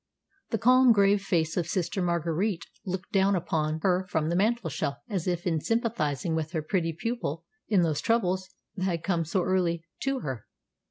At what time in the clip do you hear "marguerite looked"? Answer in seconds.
2.01-3.11